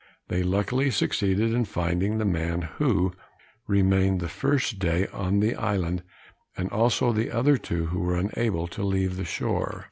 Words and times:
They 0.29 0.41
luckily 0.41 0.89
succeeded 0.89 1.53
in 1.53 1.63
finding 1.65 2.17
the 2.17 2.25
man 2.25 2.63
who 2.63 3.13
remained 3.67 4.19
the 4.19 4.27
first 4.27 4.79
day 4.79 5.05
on 5.13 5.41
the 5.41 5.53
island, 5.53 6.01
and 6.57 6.71
also 6.71 7.11
the 7.13 7.29
other 7.29 7.55
two 7.55 7.85
who 7.85 7.99
were 7.99 8.15
unable 8.15 8.65
to 8.69 8.83
leave 8.83 9.15
the 9.15 9.25
shore. 9.25 9.79